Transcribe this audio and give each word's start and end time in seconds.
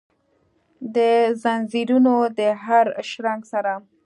دځنځیرونو 0.93 2.15
د 2.37 2.39
هرشرنګ 2.63 3.41
سره، 3.51 3.73